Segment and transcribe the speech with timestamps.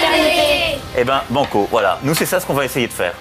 [0.00, 0.78] fraternité.
[0.98, 1.98] Eh ben, banco, voilà.
[2.02, 3.14] Nous, c'est ça ce qu'on va essayer de faire.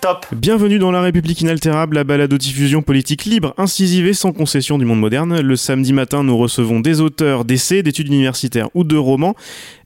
[0.00, 4.84] Top Bienvenue dans La République inaltérable, la balado-diffusion politique libre, incisive et sans concession du
[4.84, 5.40] monde moderne.
[5.40, 9.34] Le samedi matin, nous recevons des auteurs d'essais, d'études universitaires ou de romans.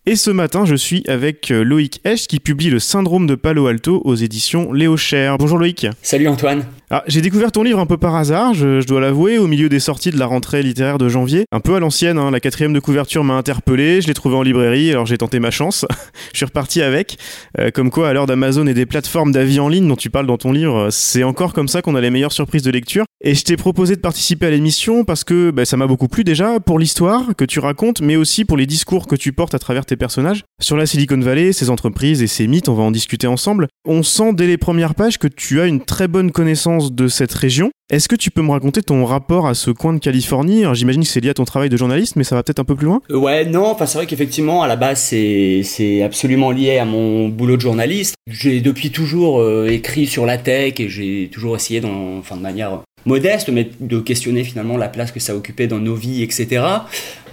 [0.07, 3.69] Et ce matin, je suis avec euh, Loïc Esch qui publie Le syndrome de Palo
[3.69, 5.39] Alto aux éditions Léo Cher.
[5.39, 5.87] Bonjour Loïc.
[6.03, 6.65] Salut Antoine.
[6.91, 9.79] Ah, j'ai découvert ton livre un peu par hasard, je, dois l'avouer, au milieu des
[9.79, 11.45] sorties de la rentrée littéraire de janvier.
[11.53, 14.43] Un peu à l'ancienne, hein, la quatrième de couverture m'a interpellé, je l'ai trouvé en
[14.43, 15.85] librairie, alors j'ai tenté ma chance.
[16.33, 17.19] je suis reparti avec.
[17.59, 20.27] Euh, comme quoi, à l'heure d'Amazon et des plateformes d'avis en ligne dont tu parles
[20.27, 23.05] dans ton livre, c'est encore comme ça qu'on a les meilleures surprises de lecture.
[23.23, 26.25] Et je t'ai proposé de participer à l'émission parce que bah, ça m'a beaucoup plu
[26.25, 29.59] déjà pour l'histoire que tu racontes, mais aussi pour les discours que tu portes à
[29.59, 30.45] travers tes personnages.
[30.63, 33.69] Sur la Silicon Valley, ses entreprises et ses mythes, on va en discuter ensemble.
[33.85, 37.33] On sent dès les premières pages que tu as une très bonne connaissance de cette
[37.33, 37.71] région.
[37.91, 40.65] Est-ce que tu peux me raconter ton rapport à ce coin de Californie?
[40.75, 42.77] J'imagine que c'est lié à ton travail de journaliste, mais ça va peut-être un peu
[42.77, 46.79] plus loin Euh, Ouais, non, enfin c'est vrai qu'effectivement à la base c'est absolument lié
[46.79, 48.15] à mon boulot de journaliste.
[48.31, 52.43] J'ai depuis toujours euh, écrit sur la tech et j'ai toujours essayé, dans, enfin de
[52.43, 56.63] manière modeste, mais de questionner finalement la place que ça occupait dans nos vies, etc.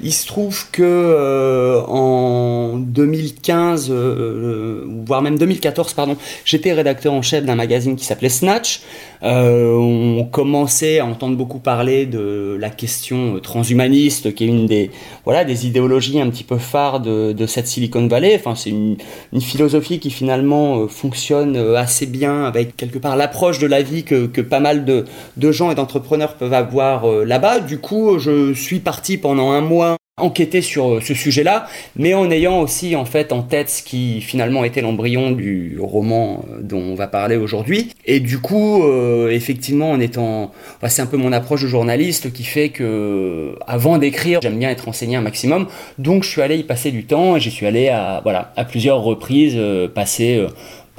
[0.01, 7.21] Il se trouve que euh, en 2015, euh, voire même 2014, pardon, j'étais rédacteur en
[7.21, 8.81] chef d'un magazine qui s'appelait Snatch.
[9.23, 14.91] Euh, on commençait à entendre beaucoup parler de la question transhumaniste, qui est une des
[15.23, 18.35] voilà des idéologies un petit peu phares de, de cette Silicon Valley.
[18.35, 18.97] Enfin, c'est une,
[19.33, 23.81] une philosophie qui finalement euh, fonctionne euh, assez bien avec quelque part l'approche de la
[23.81, 25.05] vie que, que pas mal de,
[25.37, 27.59] de gens et d'entrepreneurs peuvent avoir euh, là-bas.
[27.59, 31.67] Du coup, je suis parti pendant un mois enquêter sur euh, ce sujet-là,
[31.97, 36.45] mais en ayant aussi en fait en tête ce qui finalement était l'embryon du roman
[36.49, 37.91] euh, dont on va parler aujourd'hui.
[38.05, 40.51] Et du coup, euh, effectivement, en étant,
[40.87, 44.85] c'est un peu mon approche de journaliste qui fait que avant d'écrire, j'aime bien être
[44.85, 45.67] renseigné un maximum.
[45.97, 48.63] Donc, je suis allé y passer du temps et j'y suis allé à voilà à
[48.63, 49.59] plusieurs reprises
[49.93, 50.37] passer.
[50.37, 50.47] euh,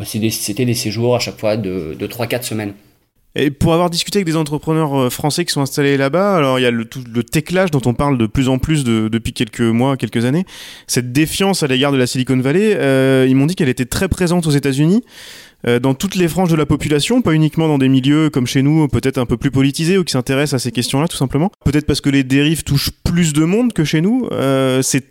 [0.04, 2.75] C'était des séjours à chaque fois de, de 3-4 semaines.
[3.38, 6.62] Et pour avoir discuté avec des entrepreneurs euh, français qui sont installés là-bas, alors il
[6.62, 9.34] y a le, tout le techlage dont on parle de plus en plus de- depuis
[9.34, 10.47] quelques mois, quelques années.
[10.86, 14.08] Cette défiance à l'égard de la Silicon Valley, euh, ils m'ont dit qu'elle était très
[14.08, 15.02] présente aux États-Unis,
[15.66, 18.62] euh, dans toutes les franges de la population, pas uniquement dans des milieux comme chez
[18.62, 21.50] nous, peut-être un peu plus politisés ou qui s'intéressent à ces questions-là, tout simplement.
[21.64, 24.28] Peut-être parce que les dérives touchent plus de monde que chez nous.
[24.32, 25.04] Euh, c'est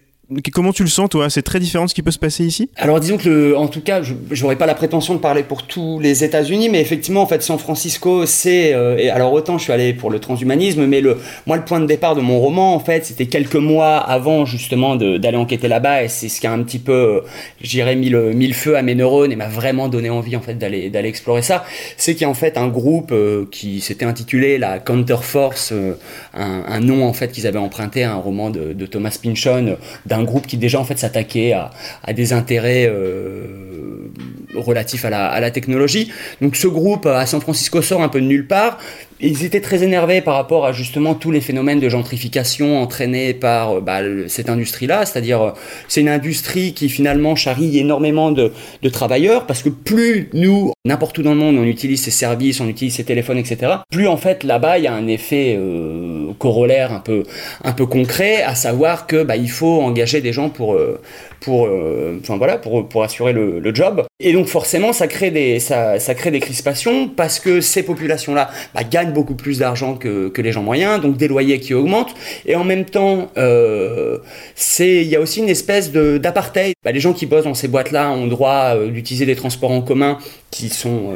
[0.51, 1.29] Comment tu le sens, toi?
[1.29, 2.69] C'est très différent de ce qui peut se passer ici?
[2.77, 5.99] Alors disons que, en tout cas, je j'aurais pas la prétention de parler pour tous
[5.99, 9.93] les États-Unis, mais effectivement, en fait, San Francisco, c'est euh, alors autant je suis allé
[9.93, 13.05] pour le transhumanisme, mais le moi le point de départ de mon roman, en fait,
[13.05, 16.79] c'était quelques mois avant justement d'aller enquêter là-bas, et c'est ce qui a un petit
[16.79, 17.21] peu, euh,
[17.61, 20.41] j'irais, mis le, mis le feu à mes neurones et m'a vraiment donné envie en
[20.41, 21.65] fait d'aller explorer ça.
[21.97, 25.71] C'est qu'il y a en fait un groupe euh, qui s'était intitulé la Counterforce,
[26.33, 29.77] un, nom en fait qu'ils avaient emprunté à un roman de, Thomas Pynchon,
[30.15, 34.11] d'un groupe qui déjà en fait s'attaquait à, des intérêts euh,
[34.55, 36.11] relatifs à la, à la technologie.
[36.41, 38.77] Donc ce groupe à San Francisco sort un peu de nulle part.
[39.21, 43.77] Ils étaient très énervés par rapport à justement tous les phénomènes de gentrification entraînés par
[43.77, 45.51] euh, bah, cette industrie-là, c'est-à-dire euh,
[45.87, 48.51] c'est une industrie qui finalement charrie énormément de,
[48.81, 52.59] de travailleurs parce que plus nous, n'importe où dans le monde, on utilise ces services,
[52.59, 56.33] on utilise ces téléphones, etc., plus en fait là-bas il y a un effet euh,
[56.37, 57.23] corollaire un peu,
[57.63, 60.77] un peu concret, à savoir que bah, il faut engager des gens pour,
[61.45, 64.03] pour, euh, voilà, pour, pour assurer le, job.
[64.19, 68.49] Et donc forcément ça crée des, ça, ça crée des crispations parce que ces populations-là
[68.73, 72.15] bah, gagnent beaucoup plus d'argent que, que les gens moyens, donc des loyers qui augmentent.
[72.47, 74.17] Et en même temps, euh,
[74.79, 76.73] il y a aussi une espèce d'apartheid.
[76.83, 79.81] Bah, les gens qui bossent dans ces boîtes-là ont droit euh, d'utiliser des transports en
[79.81, 80.17] commun
[80.49, 81.15] qui sont euh,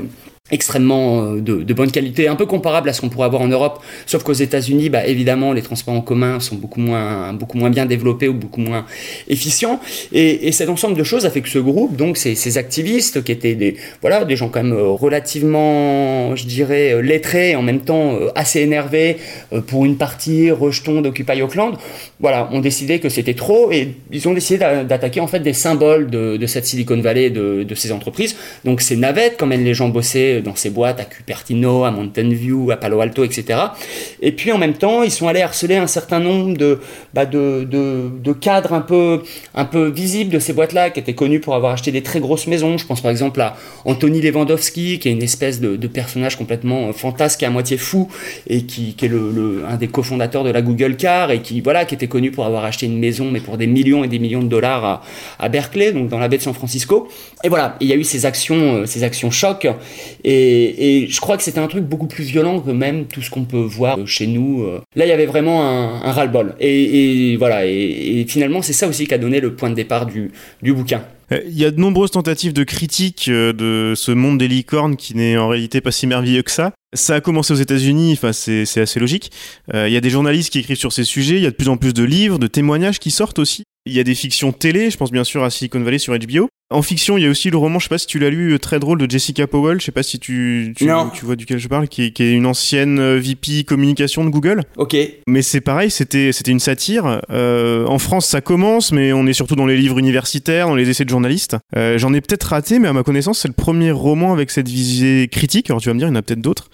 [0.52, 3.84] extrêmement euh, de, bonne qualité, un peu comparable à ce qu'on pourrait avoir en Europe,
[4.06, 7.86] sauf qu'aux États-Unis, bah, évidemment, les transports en commun sont beaucoup moins, beaucoup moins bien
[7.86, 8.86] développés ou beaucoup moins
[9.28, 9.80] efficients.
[10.12, 13.24] Et, et cet ensemble de choses a fait que ce groupe, donc ces, ces activistes
[13.24, 17.56] qui étaient des, voilà, des gens quand même euh, relativement, je dirais, euh, lettrés et
[17.56, 19.18] en même temps assez énervés
[19.68, 21.76] pour une partie rejetons d'Occupy Auckland,
[22.20, 25.54] voilà, ont décidé que c'était trop et ils ont décidé d'a- d'attaquer en fait des
[25.54, 28.36] symboles de, de cette Silicon Valley, de, de ces entreprises.
[28.66, 32.30] Donc ces navettes, quand même les gens bossaient dans ces boîtes à Cupertino, à Mountain
[32.30, 33.60] View, à Palo Alto, etc.
[34.22, 36.80] Et puis en même temps, ils sont allés harceler un certain nombre de,
[37.14, 39.24] bah, de, de, cadres un peu,
[39.56, 42.48] un peu visibles de ces boîtes-là, qui étaient connus pour avoir acheté des très grosses
[42.48, 42.78] maisons.
[42.78, 43.56] Je pense par exemple à
[43.86, 48.10] Anthony Lewandowski, qui est une espèce de, personnage complètement fantasque et à moitié fou,
[48.48, 51.96] et qui, est le, un des cofondateurs de la Google Car, et qui, voilà, qui
[51.96, 54.48] était connu pour avoir acheté une maison, mais pour des millions et des millions de
[54.48, 55.04] dollars
[55.40, 57.08] à, Berkeley, donc dans la baie de San Francisco.
[57.44, 59.68] Et voilà, il y a eu ces actions, euh, ces actions choc,
[60.32, 63.46] et je crois que c'était un truc beaucoup plus violent que même tout ce qu'on
[63.46, 64.64] peut voir chez nous.
[64.64, 64.82] Euh.
[64.96, 66.56] Là, il y avait vraiment un, un ras-le-bol.
[66.60, 70.32] Et, voilà, et, finalement, c'est ça aussi qui a donné le point de départ du,
[70.62, 71.04] bouquin.
[71.32, 74.96] Euh, il y a de nombreuses tentatives de critique euh, de ce monde des licornes
[74.96, 76.72] qui n'est en réalité pas si merveilleux que ça.
[76.94, 79.32] Ça a commencé aux États-Unis, enfin c'est assez logique.
[79.72, 81.70] Il y a des journalistes qui écrivent sur ces sujets, il y a de plus
[81.70, 83.62] en plus de livres, de témoignages qui sortent aussi.
[83.86, 86.50] Il y a des fictions télé, je pense bien sûr à Silicon Valley sur HBO.
[86.72, 88.60] En fiction, il y a aussi le roman, je sais pas si tu l'as lu,
[88.60, 91.68] très drôle de Jessica Powell, je sais pas si tu, tu, tu vois duquel je
[91.68, 94.62] parle, qui est, qui est, une ancienne VP communication de Google.
[94.78, 94.96] Ok.
[95.28, 97.22] Mais c'est pareil, c'était c'était une satire.
[97.32, 100.92] Euh, en France, ça commence, mais on est surtout dans les livres universitaires, dans les
[100.92, 101.58] essais de journalistes.
[101.76, 104.68] Euh, J'en ai peut-être raté, mais à ma connaissance, c'est le premier roman avec cette
[104.68, 105.72] visée critique.
[105.72, 106.70] Alors tu vas me dire, il y en a peut-être d'autres.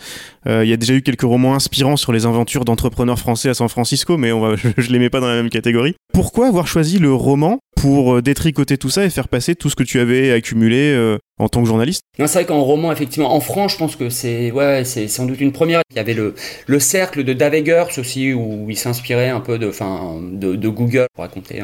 [0.45, 3.53] Euh, il y a déjà eu quelques romans inspirants sur les aventures d'entrepreneurs français à
[3.53, 5.95] San Francisco, mais on va, je, je les mets pas dans la même catégorie.
[6.13, 9.83] Pourquoi avoir choisi le roman pour détricoter tout ça et faire passer tout ce que
[9.83, 13.41] tu avais accumulé euh, en tant que journaliste Non, c'est vrai qu'en roman, effectivement, en
[13.41, 15.81] France, je pense que c'est ouais, c'est sans doute une première.
[15.91, 16.33] Il y avait le,
[16.65, 21.23] le cercle de Davegers aussi, où il s'inspirait un peu de, fin, de, Google pour
[21.23, 21.63] raconter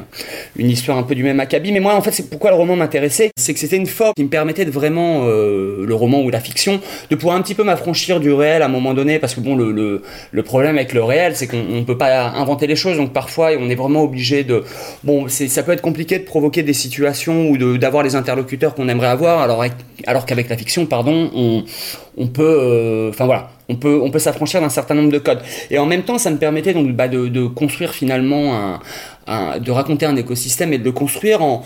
[0.58, 1.72] une histoire un peu du même acabit.
[1.72, 4.24] Mais moi, en fait, c'est pourquoi le roman m'intéressait, c'est que c'était une forme qui
[4.24, 7.64] me permettait de vraiment, euh, le roman ou la fiction, de pouvoir un petit peu
[7.64, 10.02] m'affranchir du réel à un moment donné, parce que bon, le, le,
[10.32, 13.52] le problème avec le réel, c'est qu'on ne peut pas inventer les choses, donc parfois,
[13.58, 14.64] on est vraiment obligé de...
[15.06, 19.08] Bon, ça peut être compliqué de provoquer des situations ou d'avoir les interlocuteurs qu'on aimerait
[19.08, 19.61] avoir, alors
[20.08, 21.30] alors qu'avec la fiction, pardon,
[22.18, 25.42] on, peut, enfin euh, voilà, on peut, on peut s'affranchir d'un certain nombre de codes.
[25.70, 28.80] Et en même temps, ça me permettait donc bah, de, construire finalement
[29.28, 31.64] un, de raconter un écosystème et de le construire en,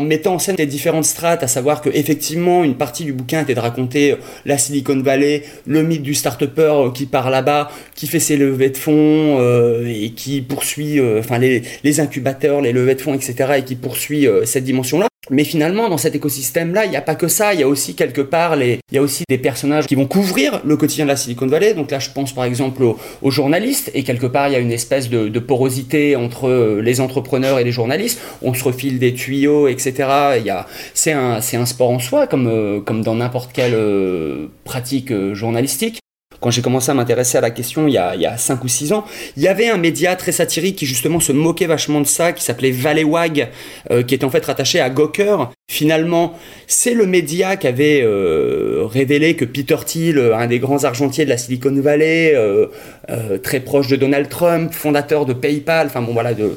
[0.00, 3.54] mettant en scène les différentes strates, à savoir que effectivement une partie du bouquin était
[3.54, 8.06] de raconter euh, la Silicon Valley, le mythe du start-upper euh, qui part là-bas, qui
[8.08, 9.40] fait ses levées de fonds
[9.86, 13.54] et qui poursuit, enfin les, les, incubateurs, les levées de fonds, etc.
[13.58, 15.06] et qui poursuit cette dimension-là.
[15.30, 17.54] Mais finalement, dans cet écosystème-là, il n'y a pas que ça.
[17.54, 18.78] Il y a aussi quelque part, les...
[18.90, 21.74] il y a aussi des personnages qui vont couvrir le quotidien de la Silicon Valley.
[21.74, 23.90] Donc là, je pense par exemple aux, aux journalistes.
[23.94, 27.64] Et quelque part, il y a une espèce de, de, porosité entre les entrepreneurs et
[27.64, 28.20] les journalistes.
[28.42, 29.92] On se refile des tuyaux, etc.
[30.38, 33.74] Il y a, c'est un, c'est un sport en soi, comme, comme dans n'importe quelle
[33.74, 36.00] euh, pratique journalistique
[36.40, 38.62] quand j'ai commencé à m'intéresser à la question il y, a, il y a 5
[38.64, 39.04] ou 6 ans,
[39.36, 42.42] il y avait un média très satirique qui justement se moquait vachement de ça, qui
[42.42, 43.50] s'appelait Valleywag,
[43.90, 45.50] euh, qui était en fait rattaché à Gawker.
[45.68, 46.32] Finalement,
[46.68, 51.30] c'est le média qui avait euh, révélé que Peter Thiel, un des grands argentiers de
[51.30, 52.66] la Silicon Valley, euh,
[53.10, 56.56] euh très proche de Donald Trump, fondateur de PayPal, enfin bon voilà, de,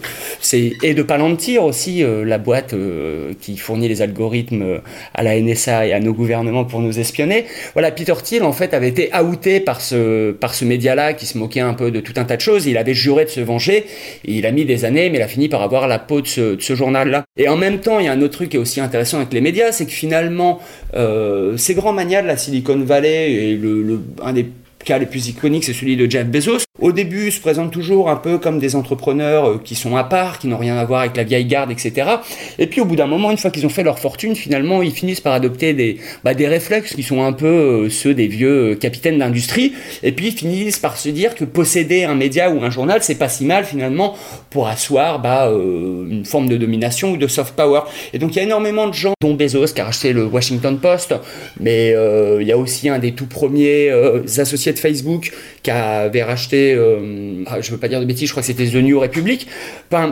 [0.54, 4.80] et de Palantir aussi, euh, la boîte euh, qui fournit les algorithmes
[5.16, 7.46] à la NSA et à nos gouvernements pour nous espionner.
[7.74, 11.36] Voilà, Peter Thiel en fait avait été outé par ce, par ce média-là qui se
[11.40, 12.68] moquait un peu de tout un tas de choses.
[12.68, 13.86] Il avait juré de se venger.
[14.24, 16.76] Il a mis des années, mais il a fini par avoir la peau de ce
[16.76, 17.26] journal-là.
[17.38, 19.34] Et en même temps, il y a un autre truc qui est aussi intéressant avec
[19.34, 20.60] les médias, c'est que finalement,
[20.96, 24.48] euh, ces grands manias de la Silicon Valley et le, le, un des
[24.90, 26.64] cas les plus iconiques, c'est celui de Jeff Bezos.
[26.82, 30.40] Au début, se présentent toujours un peu comme des entrepreneurs euh, qui sont à part,
[30.40, 32.10] qui n'ont rien à voir avec la vieille garde, etc.
[32.58, 34.92] Et puis au bout d'un moment, une fois qu'ils ont fait leur fortune, finalement, ils
[34.92, 38.72] finissent par adopter des, bah, des réflexes qui sont un peu euh, ceux des vieux
[38.72, 39.74] euh, capitaines d'industrie.
[40.02, 43.20] Et puis ils finissent par se dire que posséder un média ou un journal, c'est
[43.20, 44.16] pas si mal finalement
[44.50, 47.82] pour asseoir bah, une forme de domination ou de soft power.
[48.14, 50.80] Et donc il y a énormément de gens, dont Bezos qui a racheté le Washington
[50.80, 51.14] Post,
[51.60, 51.94] mais
[52.40, 55.32] il y a aussi un des tout premiers euh, associés Facebook
[55.64, 58.76] qui avait racheté, euh, je veux pas dire de bêtises, je crois que c'était The
[58.76, 59.48] New Republic.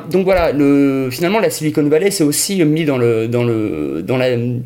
[0.09, 2.97] Donc voilà, le, finalement la Silicon Valley c'est aussi mis dans,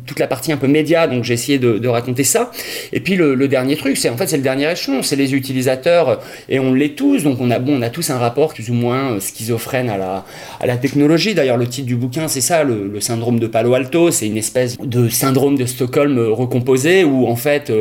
[0.06, 2.50] toute la partie un peu média, donc j'ai essayé de, raconter ça.
[2.92, 6.20] Et puis le, dernier truc, c'est en fait c'est le dernier échelon, c'est les utilisateurs,
[6.48, 8.74] et on l'est tous, donc on a, bon, on a tous un rapport plus ou
[8.74, 10.24] moins schizophrène à
[10.64, 11.34] la, technologie.
[11.34, 14.78] D'ailleurs le titre du bouquin c'est ça, le, syndrome de Palo Alto, c'est une espèce
[14.78, 17.72] de syndrome de Stockholm recomposé où en fait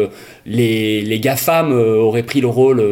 [0.45, 1.71] les, les GAFAM
[2.01, 2.83] auraient pris le rôle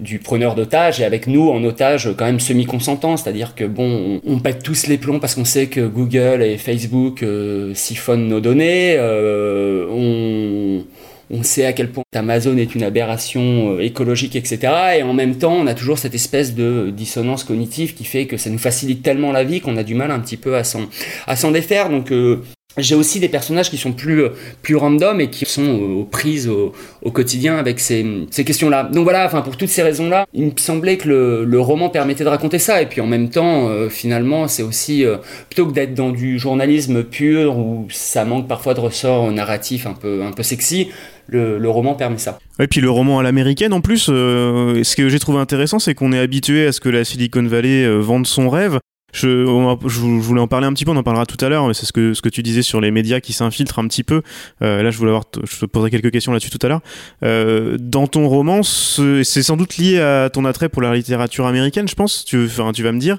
[0.00, 4.38] du preneur d'otage et avec nous en otage quand même semi-consentant, c'est-à-dire que bon, on,
[4.38, 8.96] pète tous les plombs parce qu'on sait que Google et Facebook euh, siphonnent nos données,
[8.96, 10.84] euh, on,
[11.30, 14.98] on sait à quel point Amazon est une aberration euh, écologique, etc.
[14.98, 18.36] Et en même temps, on a toujours cette espèce de dissonance cognitive qui fait que
[18.36, 21.50] ça nous facilite tellement la vie qu'on a du mal un petit peu à s'en,
[21.52, 21.88] défaire.
[21.90, 22.42] Donc, euh,
[22.80, 24.24] j'ai aussi des personnages qui sont plus,
[24.62, 26.72] plus random et qui sont aux prises au,
[27.10, 28.84] quotidien avec ces, ces questions-là.
[28.84, 32.24] Donc voilà, enfin pour toutes ces raisons-là, il me semblait que le, le, roman permettait
[32.24, 32.82] de raconter ça.
[32.82, 35.16] Et puis en même temps, euh, finalement, c'est aussi euh,
[35.48, 39.94] plutôt que d'être dans du journalisme pur où ça manque parfois de ressort narratif un
[39.94, 40.88] peu, un peu sexy.
[41.28, 42.38] Le, le, roman permet ça.
[42.58, 45.94] Et puis le roman à l'américaine, en plus, euh, ce que j'ai trouvé intéressant, c'est
[45.94, 48.80] qu'on est habitué à ce que la Silicon Valley euh, vende son rêve.
[49.12, 51.86] Je, voulais en parler un petit peu, on en parlera tout à l'heure, mais c'est
[51.86, 54.22] ce que, tu disais sur les médias qui s'infiltrent un petit peu.
[54.62, 56.80] Euh, là, je voulais avoir, je te poserai quelques questions là-dessus tout à l'heure.
[57.24, 61.88] Euh, dans ton roman, c'est sans doute lié à ton attrait pour la littérature américaine,
[61.88, 62.24] je pense.
[62.24, 63.18] Tu, vas me dire.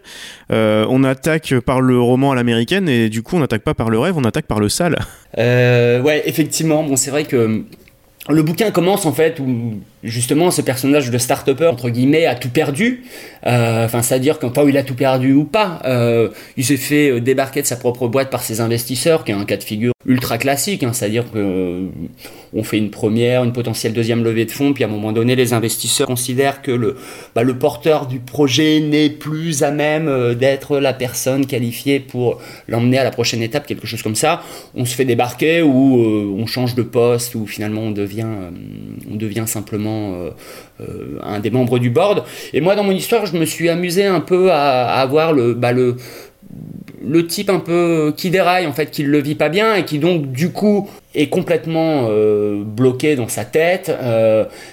[0.52, 3.90] Euh, on attaque par le roman à l'américaine et du coup, on n'attaque pas par
[3.90, 4.98] le rêve, on attaque par le sale.
[5.38, 6.84] Ouais, effectivement.
[6.84, 7.64] Bon, c'est vrai que
[8.30, 12.50] le bouquin commence en fait où justement ce personnage de start-upper entre guillemets a tout
[12.50, 13.04] perdu.
[13.46, 16.30] Euh, enfin c'est à dire qu'en pas où il a tout perdu ou pas euh,
[16.58, 19.58] il s'est fait débarquer de sa propre boîte par ses investisseurs qui est un cas
[19.58, 21.88] de figure ultra classique hein, c'est à dire que euh,
[22.54, 25.36] on fait une première une potentielle deuxième levée de fonds puis à un moment donné
[25.36, 26.98] les investisseurs considèrent que le
[27.36, 32.98] bah, porteur du projet n'est plus à même euh, d'être la personne qualifiée pour l'emmener
[32.98, 34.42] à la prochaine étape quelque chose comme ça.
[34.74, 39.91] On se fait débarquer ou euh, on change de poste ou finalement on devient simplement
[39.92, 40.32] euh,
[40.82, 42.24] euh, un des membres du board.
[42.54, 45.72] Et moi, dans mon histoire, je me suis amusé un peu à, avoir le, bah,
[45.72, 45.98] le,
[47.28, 50.32] type un peu qui déraille, en fait, qui le vit pas bien et qui donc,
[50.32, 53.92] du coup, est complètement euh, bloqué dans sa tête,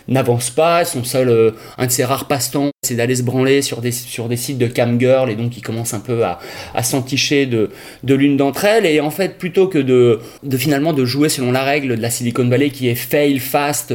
[0.06, 3.90] n'avance pas, son seul, un de ses rares passe-temps, c'est d'aller se branler sur des,
[3.90, 6.38] sites de cam girl et donc il commence un peu à,
[6.74, 7.70] à s'enticher de,
[8.04, 11.64] l'une d'entre elles et en fait plutôt que de, de finalement de jouer selon la
[11.64, 13.92] règle de la Silicon Valley qui est fail fast,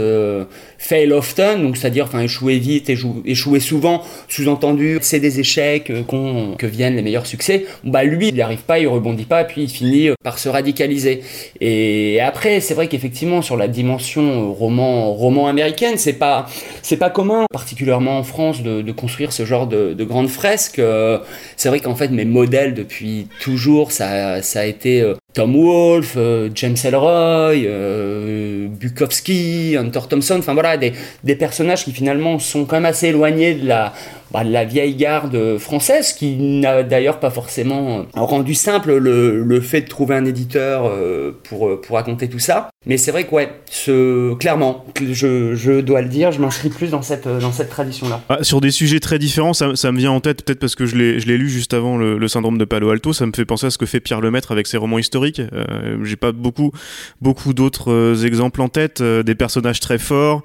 [0.84, 6.04] fail often, donc c'est-à-dire enfin échouer vite, échouer, échouer souvent, sous-entendu c'est des échecs euh,
[6.58, 9.64] que viennent les meilleurs succès, bah lui il n'y arrive pas, il rebondit pas, puis
[9.64, 11.22] il finit par se radicaliser
[11.62, 16.48] et après, c'est vrai qu'effectivement, sur la dimension roman, roman américaine, c'est pas,
[16.82, 20.82] c'est pas commun, particulièrement en France, de, de construire ce genre de, de grandes fresques.
[21.56, 26.50] C'est vrai qu'en fait, mes modèles depuis toujours, ça, ça a été Tom Wolfe, euh,
[26.54, 32.76] James Ellroy, euh, Bukowski, Hunter Thompson, enfin voilà, des, des, personnages qui finalement sont quand
[32.76, 33.94] même assez éloignés de la,
[34.34, 39.88] bah, la vieille garde française, qui n'a d'ailleurs pas forcément rendu simple le, fait de
[39.88, 42.70] trouver un éditeur euh, pour, pour raconter tout ça.
[42.86, 43.50] Mais c'est vrai que ouais,
[44.40, 48.22] clairement, je, je dois le dire, je m'inscris plus dans cette, dans cette tradition-là.
[48.28, 50.96] Ah, sur des sujets très différents, ça, me vient en tête, peut-être parce que je
[50.96, 53.78] l'ai lu juste avant le, syndrome de Palo Alto, ça me fait penser à ce
[53.78, 56.72] que fait Pierre Lemaître avec ses romans historiques euh, J'ai pas beaucoup,
[57.22, 59.02] beaucoup d'autres euh, exemples en tête.
[59.02, 60.44] Euh, des personnages très forts,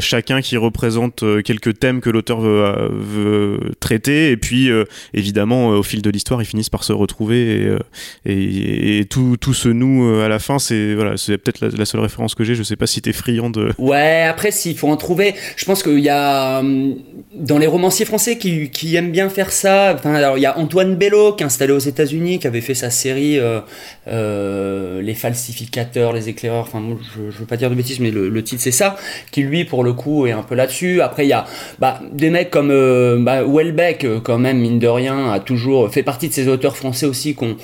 [0.00, 2.64] chacun qui représente quelques thèmes que l'auteur veut,
[3.04, 4.70] veut, traiter, et puis
[5.12, 7.76] évidemment au fil de l'histoire, ils finissent par se retrouver
[8.24, 10.58] et, et tout, tout se noue à la fin.
[10.58, 12.54] C'est voilà, c'est peut-être la, la, seule référence que j'ai.
[12.54, 13.70] Je sais pas si t'es friand de.
[13.78, 16.62] Ouais, après s'il faut en trouver, je pense qu'il y a
[17.36, 19.96] dans les romanciers français qui, aiment bien faire ça.
[20.04, 22.90] Alors il y a Antoine Bello qui est installé aux États-Unis, qui avait fait sa
[22.90, 23.60] série euh,
[24.08, 26.82] euh, les falsificateurs, les éclaireurs, enfin
[27.16, 28.96] je, je veux pas dire de bêtises mais le, titre c'est ça,
[29.32, 31.00] qui lui pour le coup est un peu là-dessus.
[31.00, 31.44] Après il y a
[31.78, 36.02] bah, des mecs comme euh, bah, Welbeck quand même mine de rien a toujours fait
[36.02, 37.56] partie de ces auteurs français aussi qui ont,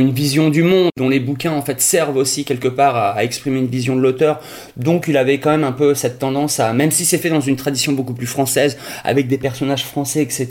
[0.00, 3.58] une vision du monde, dont les bouquins en fait servent aussi quelque part à, exprimer
[3.58, 4.40] une vision de l'auteur.
[4.76, 7.40] Donc il avait quand même un peu cette tendance à, même si c'est fait dans
[7.40, 8.76] une tradition beaucoup plus française,
[9.24, 10.46] des personnages français etc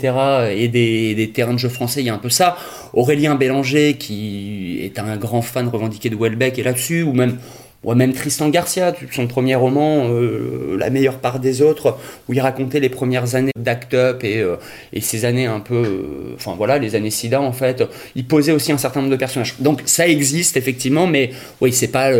[0.50, 2.56] et des, des terrains de jeu français, il y a un peu ça.
[2.92, 7.38] Aurélien Bélanger qui est un grand fan revendiqué de Welbeck est là-dessus, ou même
[7.84, 11.96] ou même Tristan Garcia, son premier roman, euh, La meilleure part des autres,
[12.28, 14.56] où il racontait les premières années d'Act Up et, euh,
[14.92, 17.84] et ces années un peu, euh, enfin voilà, les années SIDA en fait.
[18.16, 19.54] Il posait aussi un certain nombre de personnages.
[19.60, 21.30] Donc ça existe effectivement, mais
[21.60, 22.10] oui, c'est pas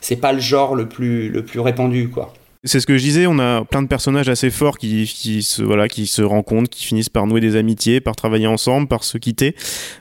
[0.00, 2.32] c'est pas le genre le plus, le plus répandu quoi.
[2.64, 5.88] C'est ce que je disais, on a plein de personnages assez forts qui, se, voilà,
[5.88, 9.56] qui se rencontrent, qui finissent par nouer des amitiés, par travailler ensemble, par se quitter.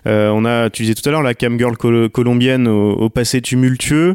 [0.08, 3.42] Euh, on a, tu disais tout à l'heure, la cam girl col colombienne au passé
[3.42, 4.14] tumultueux.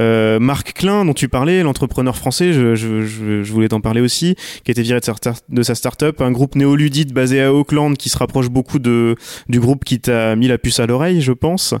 [0.00, 4.34] Euh, Marc Klein, dont tu parlais, l'entrepreneur français, je, je, je, voulais t'en parler aussi,
[4.64, 5.14] qui a été viré de sa,
[5.48, 9.14] de sa start-up, un groupe néoludite basé à Auckland qui se rapproche beaucoup de,
[9.48, 11.74] du groupe qui t'a mis la puce à l'oreille, je pense.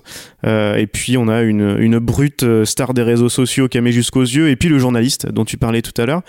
[0.46, 3.92] Euh, et puis on a une, une brute star des réseaux sociaux qui a mis
[3.92, 6.22] jusqu'aux yeux, et puis le journaliste dont tu parlais tout à l'heure.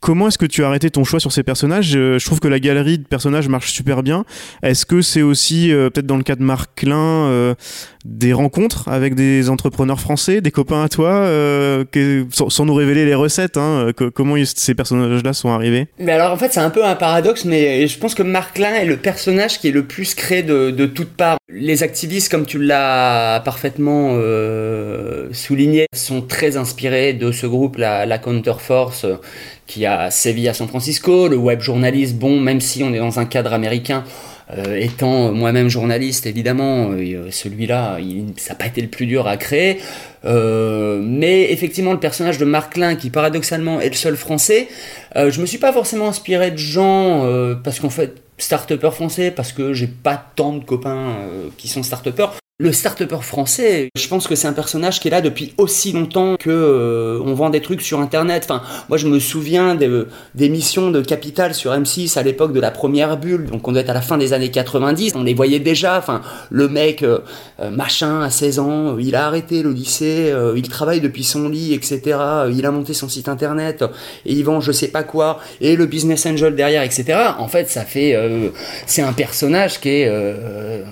[0.00, 1.86] Comment est-ce que tu as arrêté ton choix sur ces personnages?
[1.86, 4.24] Je, je, trouve que la galerie de personnages marche super bien.
[4.62, 7.54] Est-ce que c'est aussi, euh, peut-être dans le cas de Marc Klein, euh,
[8.04, 13.14] des rencontres avec des entrepreneurs français, des copains à toi euh, sans, nous révéler les
[13.14, 15.88] recettes, hein, que- comment ces personnages-là sont arrivés?
[15.98, 18.84] Mais alors en fait c'est un peu un paradoxe, mais je pense que Marklin est
[18.84, 21.38] le personnage qui est le plus créé de, toutes parts.
[21.48, 28.06] Les activistes, comme tu l'as parfaitement euh, souligné, sont très inspirés de ce groupe, la,
[28.06, 29.16] la Counterforce, euh,
[29.66, 31.28] qui a sévi à San Francisco.
[31.28, 34.04] Le web journaliste, bon, même si on est dans un cadre américain,
[34.58, 39.26] euh, étant moi-même journaliste, évidemment, euh, celui-là, il- ça n'a pas été le plus dur
[39.26, 39.78] à créer.
[40.24, 44.68] Euh, mais effectivement, le personnage de Marklin, qui paradoxalement est le seul français,
[45.16, 49.30] euh, je me suis pas forcément inspiré de gens, euh, parce qu'en fait, start français,
[49.30, 52.10] parce que j'ai pas tant de copains euh, qui sont start
[52.62, 56.36] Le start français, je pense que c'est un personnage qui est là depuis aussi longtemps
[56.38, 58.44] que euh, on vend des trucs sur internet.
[58.44, 60.04] Enfin, moi je me souviens des,
[60.36, 63.80] des missions de Capital sur M6 à l'époque de la première bulle, donc on doit
[63.80, 65.98] être à la fin des années 90, on les voyait déjà.
[65.98, 67.18] Enfin, le mec euh,
[67.58, 71.48] euh, machin à 16 ans, il a arrêté le lycée, euh, il travaille depuis son
[71.48, 72.00] lit, etc.
[72.52, 73.82] Il a monté son site internet
[74.24, 77.18] et il vend je sais pas quoi et le business angel derrière, etc.
[77.38, 78.50] En fait, ça fait, euh,
[78.86, 80.84] c'est un personnage qui est euh,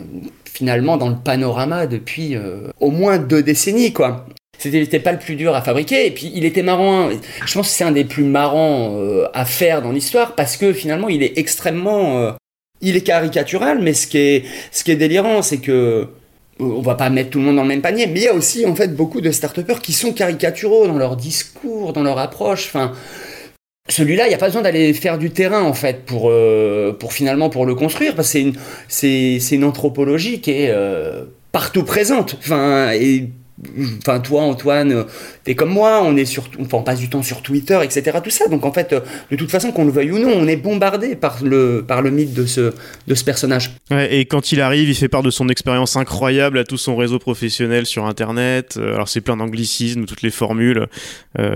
[0.52, 4.26] finalement dans le panorama depuis euh, au moins deux décennies, quoi.
[4.58, 7.08] C'était pas le plus dur à fabriquer et puis il était marrant.
[7.46, 10.74] Je pense que c'est un des plus marrants euh, à faire dans l'histoire parce que
[10.74, 12.32] finalement il est extrêmement, euh,
[12.82, 16.08] il est caricatural, mais ce qui est, ce qui est délirant, c'est que
[16.58, 18.34] on va pas mettre tout le monde dans le même panier, mais il y a
[18.34, 22.66] aussi en fait beaucoup de start qui sont caricaturaux dans leur discours, dans leur approche.
[22.66, 22.92] Enfin,
[23.90, 27.12] celui-là, il n'y a pas besoin d'aller faire du terrain en fait pour, euh, pour
[27.12, 28.54] finalement pour le construire, parce que c'est une,
[29.40, 32.36] c'est, une anthropologie qui est euh, partout présente.
[32.38, 32.92] Enfin,
[33.98, 35.04] Enfin, toi, Antoine, euh,
[35.44, 38.18] t'es comme moi, on est sur, enfin, on passe du temps sur Twitter, etc.
[38.22, 38.48] Tout ça.
[38.48, 39.00] Donc, en fait, euh,
[39.30, 42.10] de toute façon, qu'on le veuille ou non, on est bombardé par le, par le
[42.10, 42.72] mythe de ce,
[43.06, 43.72] de ce personnage.
[43.90, 46.96] Ouais, et quand il arrive, il fait part de son expérience incroyable à tout son
[46.96, 48.76] réseau professionnel sur Internet.
[48.78, 50.86] Euh, alors c'est plein d'anglicismes, toutes les formules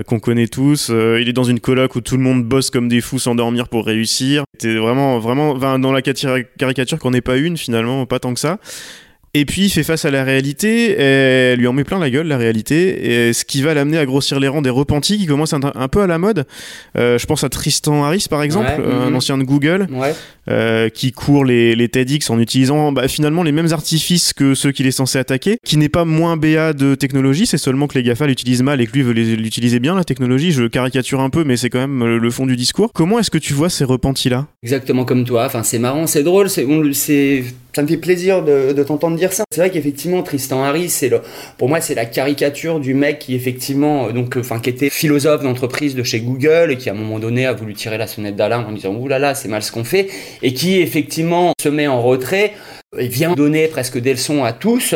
[0.07, 0.91] qu'on connaît tous.
[0.91, 3.69] Il est dans une coloc où tout le monde bosse comme des fous sans dormir
[3.69, 4.45] pour réussir.
[4.55, 8.59] C'était vraiment, vraiment dans la caricature qu'on n'est pas une finalement, pas tant que ça.
[9.37, 12.09] Et puis il fait face à la réalité, et elle lui en met plein la
[12.09, 15.27] gueule la réalité, et ce qui va l'amener à grossir les rangs des repentis qui
[15.27, 16.47] commencent un, un peu à la mode.
[16.97, 19.17] Euh, je pense à Tristan Harris par exemple, Ouais, un mhm.
[19.17, 20.15] ancien de Google, Ouais.
[20.49, 24.87] Euh, qui court les, TEDx en utilisant bah, finalement les mêmes artifices que ceux qu'il
[24.87, 28.27] est censé attaquer, qui n'est pas moins BA de technologie, c'est seulement que les GAFA
[28.27, 30.53] l'utilisent mal et que lui veut l'utiliser bien la technologie.
[30.53, 32.91] Je caricature un peu, mais c'est quand même le, fond du discours.
[32.93, 34.47] Comment est-ce que tu vois ces repentis-là?
[34.63, 35.45] Exactement comme toi.
[35.47, 39.45] Enfin, c'est marrant, c'est drôle, c'est, ça me fait plaisir de, t'entendre dire ça.
[39.51, 41.01] C'est vrai qu'effectivement, Tristan Harris,
[41.59, 45.43] pour moi, c'est la caricature du mec qui effectivement, euh, donc, enfin, qui était philosophe
[45.43, 48.37] d'entreprise de chez Google et qui à un moment donné a voulu tirer la sonnette
[48.37, 50.09] d'alarme en disant ouh là là, c'est mal ce qu'on fait
[50.43, 52.53] et qui effectivement se met en retrait
[52.99, 54.95] et vient donner presque des leçons à tous.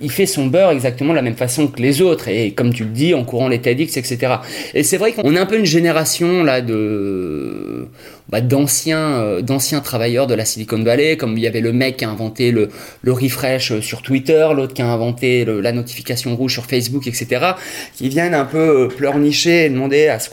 [0.00, 2.84] Il fait son beurre exactement de la même façon que les autres et comme tu
[2.84, 4.34] le dis, en courant les TEDx, etc.
[4.74, 7.88] Et c'est vrai qu'on est un peu une génération là de
[8.30, 11.96] bah, d'anciens euh, d'anciens travailleurs de la Silicon Valley, comme il y avait le mec
[11.98, 12.68] qui a inventé le,
[13.02, 17.06] le refresh euh, sur Twitter, l'autre qui a inventé le- la notification rouge sur Facebook,
[17.06, 17.26] etc.
[17.96, 20.30] Qui viennent un peu euh, pleurnicher et demander à ce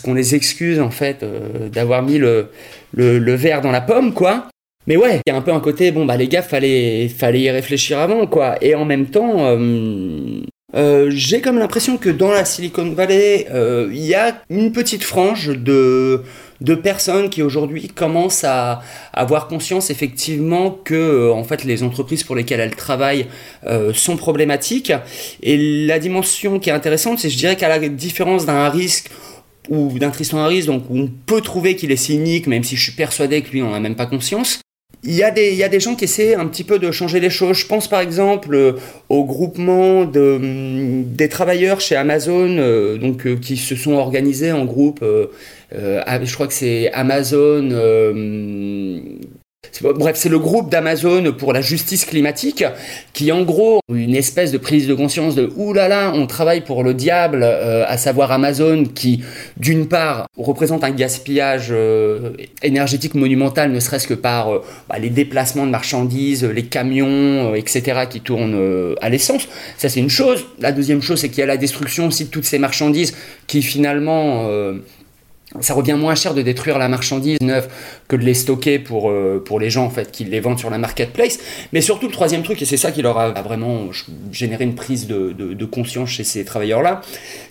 [0.00, 1.24] qu'on les excuse en fait
[1.72, 2.48] d'avoir mis le,
[2.94, 4.46] le le verre dans la pomme, quoi.
[4.86, 7.40] Mais ouais, il y a un peu un côté, bon bah les gars, fallait, fallait
[7.40, 8.56] y réfléchir avant, quoi.
[8.62, 10.40] Et en même temps, euh,
[10.74, 15.04] euh, j'ai comme l'impression que dans la Silicon Valley, euh, il y a une petite
[15.04, 16.22] frange de,
[16.62, 18.80] de personnes qui aujourd'hui commencent à
[19.12, 23.26] avoir conscience effectivement que en fait les entreprises pour lesquelles elles travaillent
[23.92, 24.92] sont problématiques.
[25.42, 29.10] Et la dimension qui est intéressante, c'est je dirais qu'à la différence d'un risque
[29.68, 32.92] ou d'un Tristan Harris, donc on peut trouver qu'il est cynique, même si je suis
[32.92, 34.60] persuadé que lui on n'a même pas conscience.
[35.02, 36.90] Il y, a des, il y a des gens qui essaient un petit peu de
[36.90, 37.56] changer les choses.
[37.56, 38.72] Je pense par exemple euh,
[39.08, 44.52] au groupement de, hum, des travailleurs chez Amazon euh, donc, euh, qui se sont organisés
[44.52, 45.02] en groupe.
[45.72, 47.70] je crois que c'est Amazon.
[49.82, 52.64] Bref, c'est le groupe d'Amazon pour la justice climatique
[53.12, 56.60] qui, en gros, une espèce de prise de conscience de ouh là là, on travaille
[56.60, 59.22] pour le diable, euh, à savoir Amazon, qui,
[59.56, 65.10] d'une part, représente un gaspillage euh, énergétique monumental, ne serait-ce que par euh, bah, les
[65.10, 69.48] déplacements de marchandises, les camions, etc., qui tournent à l'essence.
[69.78, 70.44] Ça, c'est une chose.
[70.58, 73.14] La deuxième chose, c'est qu'il y a la destruction aussi de toutes ces marchandises
[73.46, 74.46] qui, finalement,
[75.58, 77.68] ça revient moins cher de détruire la marchandise neuve
[78.06, 80.70] que de les stocker pour, euh, pour les gens en fait qui les vendent sur
[80.70, 81.38] la marketplace.
[81.72, 83.88] Mais surtout le troisième truc, et c'est ça qui leur a vraiment
[84.30, 87.00] généré une prise de, conscience chez ces travailleurs-là,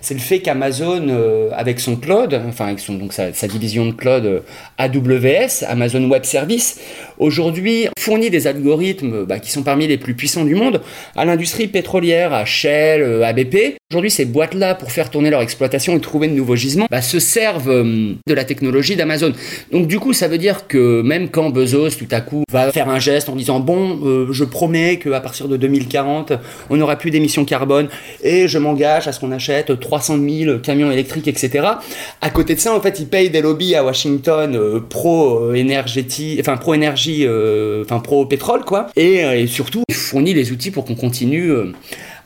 [0.02, 4.26] c'est le fait qu'Amazon, euh, avec son cloud, enfin avec donc sa, division de cloud
[4.26, 4.40] euh,
[4.78, 6.80] AWS, Amazon Web Service,
[7.18, 10.82] aujourd'hui fournit des algorithmes bah, qui sont parmi les plus puissants du monde
[11.16, 15.98] à l'industrie pétrolière, à Shell, à BP, Aujourd'hui, ces boîtes-là, pour faire tourner leur exploitation
[15.98, 19.34] et trouver de nouveaux gisements, bah, se servent euh, de la technologie d'Amazon.
[19.71, 22.89] Donc du coup, ça veut dire que même quand Bezos, tout à coup, va faire
[22.89, 26.34] un geste en disant bon, euh, je promets qu'à partir de 2040,
[26.69, 27.89] on n'aura plus d'émissions carbone
[28.23, 31.67] et je m'engage à ce qu'on achète 300 000 camions électriques, etc.
[32.21, 36.38] À côté de ça, en fait, il paye des lobbies à Washington euh, pro énergie,
[36.39, 37.28] enfin pro énergie,
[37.82, 38.88] enfin pro pétrole, quoi.
[38.95, 41.52] Et, surtout, il fournit les outils pour qu'on continue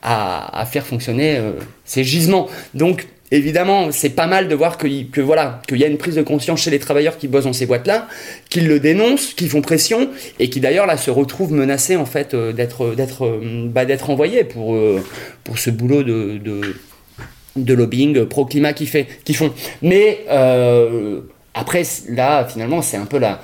[0.03, 1.51] à, faire fonctionner euh,
[1.85, 2.47] ces gisements.
[2.73, 6.15] Donc évidemment, c'est pas mal de voir que, que voilà, qu'il y a une prise
[6.15, 8.07] de conscience chez les travailleurs qui bossent dans ces boîtes-là,
[8.49, 12.33] qu'ils le dénoncent, qu'ils font pression, et qui d'ailleurs là se retrouvent menacés en fait
[12.33, 14.77] euh, d'être d'être euh, bah, d'être envoyés pour
[15.43, 16.39] pour ce boulot de,
[17.55, 18.87] de, lobbying pro climat qu'ils
[19.35, 19.53] font.
[19.81, 20.25] Mais
[21.53, 23.41] après là, finalement, c'est un peu la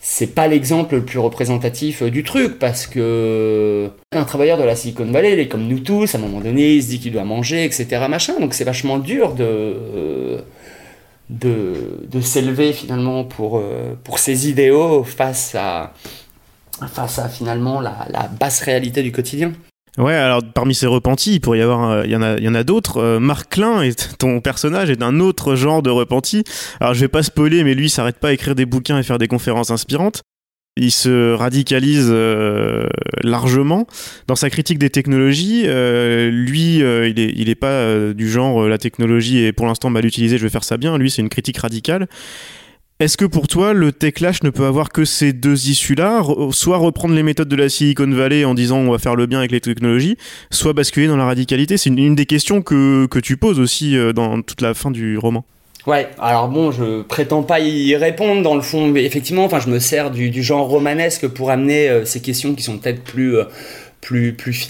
[0.00, 4.76] c'est pas l'exemple le plus représentatif euh, du truc parce que un travailleur de la
[4.76, 7.12] Silicon Valley, il est comme nous tous, à un moment donné, il se dit qu'il
[7.12, 8.06] doit manger, etc.
[8.40, 10.40] Donc c'est vachement dur de, euh,
[11.30, 15.92] de, s'élever finalement pour, euh, pour ses idéaux face à,
[16.92, 19.52] face à finalement la basse réalité du quotidien.
[19.96, 22.44] Ouais, alors parmi ces repentis, il pourrait y avoir, euh, il y en a, il
[22.44, 22.98] y en a d'autres.
[22.98, 26.44] Euh, Marc Klein, ton personnage, est d'un autre genre de repenti.
[26.80, 29.02] Alors je vais pas spoiler, mais lui, il s'arrête pas à écrire des bouquins et
[29.02, 30.22] faire des conférences inspirantes.
[30.76, 32.86] Il se radicalise euh,
[33.24, 33.88] largement
[34.28, 35.64] dans sa critique des technologies.
[35.64, 40.38] lui, il est, il est pas du genre la technologie est pour l'instant mal utilisée,
[40.38, 40.96] je vais faire ça bien.
[40.96, 42.06] Lui, c'est une critique radicale.
[43.00, 46.20] Est-ce que pour toi, le techlash ne peut avoir que ces deux issues-là?
[46.50, 49.38] Soit reprendre les méthodes de la Silicon Valley en disant on va faire le bien
[49.38, 50.16] avec les technologies,
[50.50, 51.76] soit basculer dans la radicalité.
[51.76, 55.44] C'est une, des questions que, tu poses aussi euh, dans toute la fin du roman.
[55.86, 59.70] Ouais, alors bon, je prétends pas y répondre dans le fond, mais effectivement, enfin, je
[59.70, 63.44] me sers du, genre romanesque pour amener euh, ces questions qui sont peut-être plus, euh,
[64.00, 64.66] plus, plus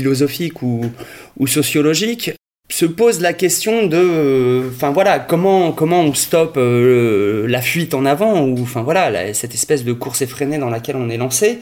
[1.39, 2.33] ou sociologiques
[2.71, 7.95] se pose la question de euh, enfin voilà comment comment on stoppe euh, la fuite
[7.95, 11.61] en avant ou enfin voilà cette espèce de course effrénée dans laquelle on est lancé.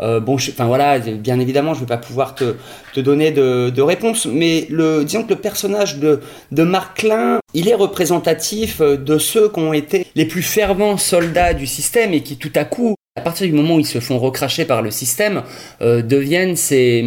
[0.00, 2.56] Euh, bon enfin voilà bien évidemment je vais pas pouvoir te,
[2.92, 6.20] te donner de, de réponse mais le disons que le personnage de
[6.52, 11.54] de Marc Klein il est représentatif de ceux qui ont été les plus fervents soldats
[11.54, 14.18] du système et qui tout à coup à partir du moment où ils se font
[14.18, 15.42] recracher par le système,
[15.80, 17.02] euh, deviennent, ses,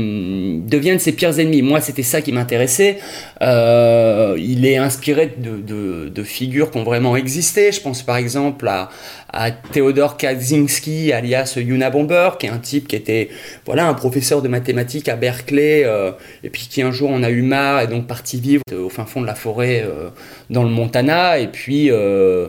[1.15, 1.61] pires ennemis.
[1.61, 2.97] Moi, c'était ça qui m'intéressait.
[3.43, 7.71] Euh, il est inspiré de, de, de, figures qui ont vraiment existé.
[7.71, 8.89] Je pense par exemple à,
[9.31, 13.29] à Theodor Kaczynski, alias Yuna Bomber, qui est un type qui était
[13.65, 16.11] voilà, un professeur de mathématiques à Berkeley, euh,
[16.43, 19.05] et puis qui un jour en a eu marre et donc parti vivre au fin
[19.05, 20.09] fond de la forêt euh,
[20.49, 21.39] dans le Montana.
[21.39, 22.47] Et puis, euh,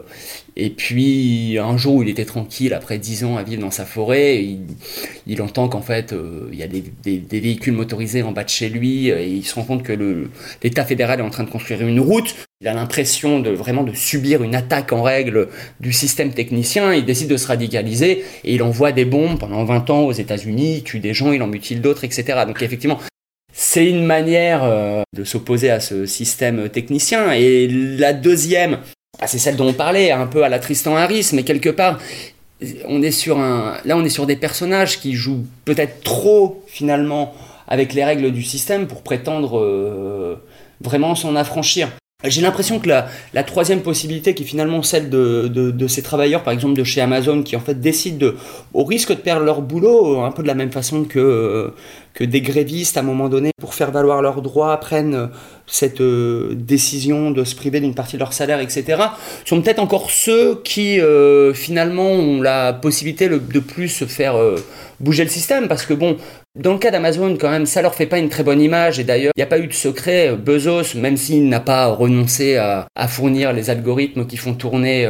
[0.57, 3.87] et puis, un jour où il était tranquille, après dix ans à vivre dans sa
[3.87, 4.45] forêt,
[5.27, 8.69] il, entend qu'en fait, euh, il y a des, véhicules motorisés en bas de chez
[8.69, 9.93] lui, et il se rend compte que
[10.63, 12.35] l'État fédéral est en train de construire une route.
[12.63, 15.49] Il a l'impression de vraiment de subir une attaque en règle
[15.81, 16.93] du système technicien.
[16.93, 20.77] Il décide de se radicaliser et il envoie des bombes pendant 20 ans aux États-Unis,
[20.77, 22.41] il tue des gens, il en mutile d'autres, etc.
[22.47, 22.99] Donc effectivement,
[23.51, 27.33] c'est une manière euh, de s'opposer à ce système technicien.
[27.33, 28.81] Et la deuxième,
[29.21, 31.99] ah, c'est celle dont on parlait, un peu à la Tristan Harris, mais quelque part,
[32.87, 37.35] on est sur un, là on est sur des personnages qui jouent peut-être trop finalement
[37.69, 40.45] avec les règles du système pour prétendre euh,
[40.83, 41.89] vraiment s'en affranchir.
[42.23, 46.75] J'ai l'impression que la, troisième possibilité, qui est finalement celle de, ces travailleurs, par exemple
[46.75, 48.37] de chez Amazon, qui en fait décident, de,
[48.75, 51.73] au risque de perdre leur boulot, un peu de la même façon que,
[52.13, 55.31] que des grévistes, à un moment donné, pour faire valoir leurs droits, prennent
[55.71, 59.03] cette euh, décision de se priver d'une partie de leur salaire, etc.,
[59.45, 64.57] sont peut-être encore ceux qui, euh, finalement, ont la possibilité de plus faire euh,
[64.99, 66.17] bouger le système, parce que bon,
[66.57, 68.99] dans le cas d'Amazon, quand même, ça leur fait pas une très bonne image.
[68.99, 70.37] Et d'ailleurs, il n'y a pas eu de secret.
[70.37, 75.09] Bezos, même s'il n'a pas renoncé à, fournir les algorithmes qui font tourner,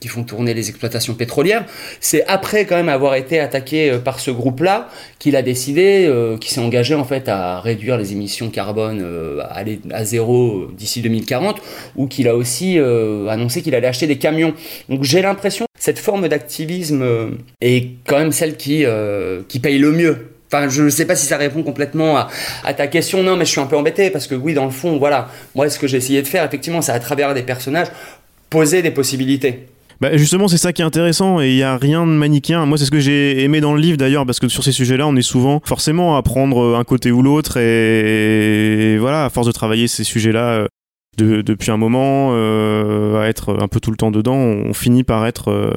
[0.00, 1.64] qui font tourner les exploitations pétrolières,
[2.00, 4.88] c'est après quand même avoir été attaqué par ce groupe-là
[5.22, 9.00] qu'il a décidé, euh, qu'il s'est engagé en fait à réduire les émissions carbone,
[9.40, 11.60] aller à zéro d'ici 2040,
[11.96, 14.54] ou qu'il a aussi euh, annoncé qu'il allait acheter des camions.
[14.88, 19.78] Donc j'ai l'impression cette forme d'activisme euh, est quand même celle qui, euh, qui paye
[19.78, 20.28] le mieux.
[20.46, 22.28] Enfin, je ne sais pas si ça répond complètement à,
[22.64, 24.70] à, ta question, non, mais je suis un peu embêté parce que oui, dans le
[24.70, 27.88] fond, voilà, moi, ce que j'ai essayé de faire, effectivement, c'est à travers des personnages
[28.48, 29.66] poser des possibilités.
[30.02, 32.66] Bah justement, c'est ça qui est intéressant et il n'y a rien de manichéen.
[32.66, 35.06] Moi, c'est ce que j'ai aimé dans le livre d'ailleurs, parce que sur ces sujets-là,
[35.06, 39.52] on est souvent forcément à prendre un côté ou l'autre et, voilà, à force de
[39.52, 40.66] travailler ces sujets-là
[41.18, 45.04] de, depuis un moment, euh, à être un peu tout le temps dedans, on finit
[45.04, 45.70] par être euh,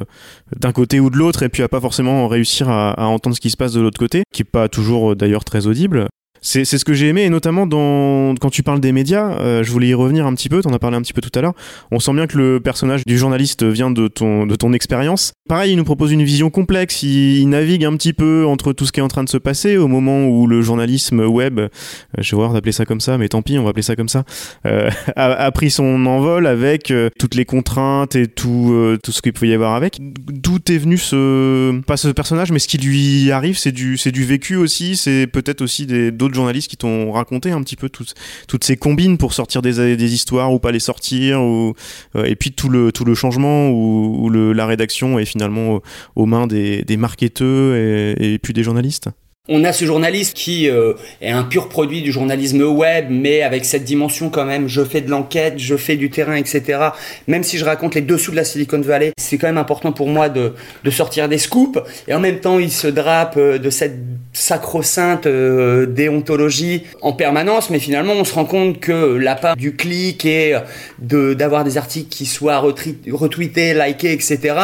[0.56, 3.40] d'un côté ou de l'autre et puis à pas forcément réussir à, à, entendre ce
[3.40, 6.08] qui se passe de l'autre côté, qui est pas toujours euh, d'ailleurs très audible.
[6.42, 9.70] C'est ce que j'ai aimé, et notamment dans, quand tu parles des médias, euh, je
[9.70, 11.42] voulais y revenir un petit peu, tu en as parlé un petit peu tout à
[11.42, 11.54] l'heure.
[11.90, 15.32] On sent bien que le personnage du journaliste vient de ton, de ton expérience.
[15.48, 18.92] Pareil, il nous propose une vision complexe, il, navigue un petit peu entre tout ce
[18.92, 21.68] qui est en train de se passer au moment où le journalisme web, euh,
[22.18, 24.08] je vais voir d'appeler ça comme ça, mais tant pis, on va appeler ça comme
[24.08, 24.24] ça,
[24.66, 29.46] euh, a, pris son envol avec toutes les contraintes et tout, tout ce qu'il peut
[29.46, 29.98] y avoir avec.
[30.00, 34.24] D'où est venu ce, pas ce personnage, mais ce qui lui arrive, c'est du, du
[34.24, 35.86] vécu aussi, c'est peut-être aussi
[36.26, 38.14] d'autres journalistes qui t'ont raconté un petit peu toutes,
[38.64, 41.74] ces combines pour sortir des, histoires ou pas les sortir, ou,
[42.16, 45.80] euh, et puis tout le, tout le changement où, le, la rédaction est finalement
[46.16, 49.08] aux, mains des, des marketeurs et, et puis des journalistes
[49.48, 53.64] on a ce journaliste qui euh, est un pur produit du journalisme web, mais avec
[53.64, 56.90] cette dimension quand même, je fais de l'enquête, je fais du terrain, etc.
[57.26, 60.08] Même si je raconte les dessous de la Silicon Valley, c'est quand même important pour
[60.08, 61.78] moi de, de, sortir des scoops.
[62.08, 63.96] Et en même temps, il se drape euh, de cette
[64.32, 69.76] sacro-sainte euh, déontologie en permanence, mais finalement, on se rend compte que la part du
[69.76, 70.56] clic et
[70.98, 74.54] d'avoir des articles qui soient retweetés, likés, etc.,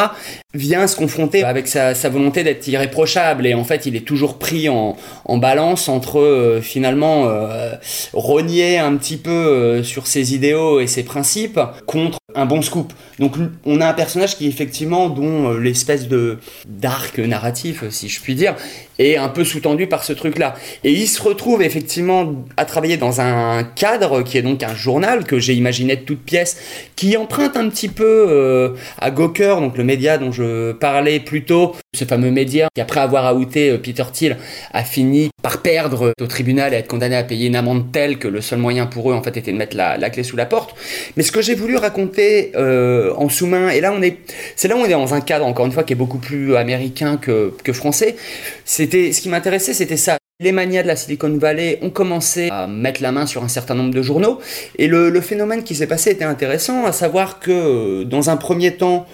[0.53, 3.47] vient se confronter avec sa, sa volonté d'être irréprochable.
[3.47, 7.73] Et en fait, il est toujours pris en, en balance entre euh, finalement euh,
[8.13, 12.93] rogner un petit peu euh, sur ses idéaux et ses principes contre un bon scoop.
[13.19, 13.35] Donc
[13.65, 18.55] on a un personnage qui effectivement dont l'espèce de d'arc narratif, si je puis dire,
[18.99, 20.55] est un peu sous-tendu par ce truc-là.
[20.83, 25.23] Et il se retrouve effectivement à travailler dans un cadre qui est donc un journal
[25.23, 26.57] que j'ai imaginé de toute pièce,
[26.95, 31.75] qui emprunte un petit peu à Gawker, donc le média dont je parlais plus tôt,
[31.95, 34.37] ce fameux média qui après avoir outé Peter Thiel
[34.71, 38.29] a fini par perdre au tribunal et être condamné à payer une amende telle que
[38.29, 40.73] le seul moyen pour eux en fait était de mettre la, clé sous la porte.
[41.17, 44.17] Mais ce que j'ai voulu raconter euh, en sous-main, et là on est,
[44.55, 46.55] c'est là où on est dans un cadre encore une fois qui est beaucoup plus
[46.55, 48.15] américain que, français.
[48.63, 50.17] C'était ce qui m'intéressait, c'était ça.
[50.39, 53.75] Les manias de la Silicon Valley ont commencé à mettre la main sur un certain
[53.75, 54.39] nombre de journaux
[54.77, 59.05] et le, phénomène qui s'est passé était intéressant, à savoir que dans un premier temps,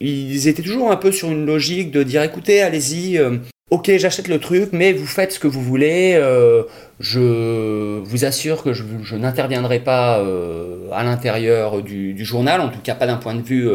[0.00, 3.38] ils étaient toujours un peu sur une logique de dire écoutez, allez-y, euh,
[3.72, 6.12] ok, j'achète le truc, mais vous faites ce que vous voulez.
[6.14, 6.62] Euh,
[7.00, 12.94] je vous assure que je, n'interviendrai pas euh, à l'intérieur du, journal, en tout cas
[12.94, 13.68] pas d'un point de vue,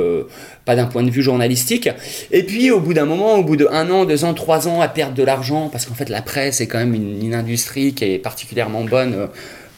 [0.63, 1.89] pas d'un point de vue journalistique.
[2.31, 4.79] Et puis au bout d'un moment, au bout de un an, deux ans, trois ans,
[4.79, 7.93] à perdre de l'argent, parce qu'en fait la presse est quand même une, une industrie
[7.93, 9.27] qui est particulièrement bonne.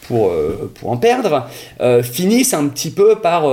[0.07, 0.33] Pour,
[0.75, 1.47] pour en perdre,
[2.03, 3.45] finissent un petit peu par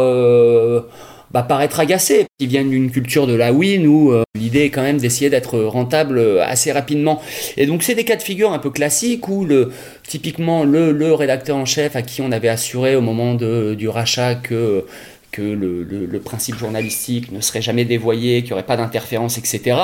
[1.32, 2.26] bah, paraître agacé.
[2.38, 5.58] Ils viennent d'une culture de la win où euh, l'idée est quand même d'essayer d'être
[5.60, 7.20] rentable euh, assez rapidement.
[7.56, 9.72] Et donc c'est des cas de figure un peu classiques où le,
[10.06, 13.88] typiquement le, le rédacteur en chef à qui on avait assuré au moment de, du
[13.88, 14.84] rachat que
[15.30, 19.76] que le, le, principe journalistique ne serait jamais dévoyé, qu'il n'y aurait pas d'interférence, etc.,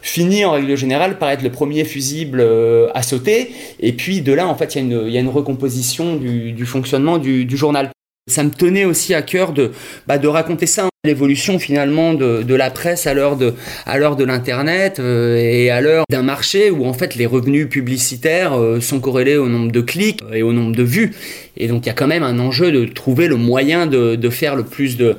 [0.00, 3.50] finit en règle générale par être le premier fusible euh, à sauter.
[3.80, 7.18] Et puis de là, en fait, il y, y, a une recomposition du, du fonctionnement
[7.18, 7.90] du, du, journal.
[8.28, 9.72] Ça me tenait aussi à cœur de,
[10.06, 13.52] bah, de raconter ça l'évolution finalement de, de, la presse à l'heure de
[13.84, 17.68] à l'heure de l'internet euh, et à l'heure d'un marché où en fait les revenus
[17.68, 21.12] publicitaires euh, sont corrélés au nombre de clics et au nombre de vues.
[21.56, 24.30] Et donc il y a quand même un enjeu de trouver le moyen de, de
[24.30, 25.16] faire le plus de